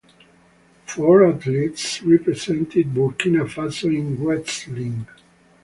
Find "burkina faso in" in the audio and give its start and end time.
2.95-4.19